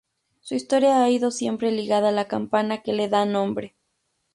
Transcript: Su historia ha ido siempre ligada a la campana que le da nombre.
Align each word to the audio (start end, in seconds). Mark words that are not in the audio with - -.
Su 0.39 0.55
historia 0.55 1.03
ha 1.03 1.11
ido 1.11 1.29
siempre 1.29 1.71
ligada 1.71 2.09
a 2.09 2.11
la 2.11 2.27
campana 2.27 2.81
que 2.81 2.91
le 2.91 3.07
da 3.07 3.23
nombre. 3.27 3.75